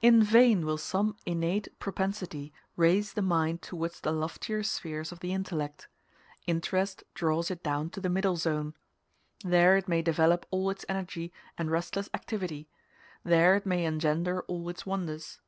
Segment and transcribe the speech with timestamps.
[0.00, 5.32] In vain will some innate propensity raise the mind towards the loftier spheres of the
[5.32, 5.88] intellect;
[6.46, 8.74] interest draws it down to the middle zone.
[9.44, 12.68] There it may develop all its energy and restless activity,
[13.24, 15.40] there it may engender all its wonders.